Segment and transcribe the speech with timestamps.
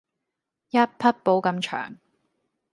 [0.71, 1.95] 一匹布咁長